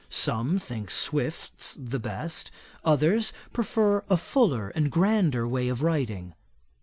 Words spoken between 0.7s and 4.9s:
Swift's the best; others prefer a fuller and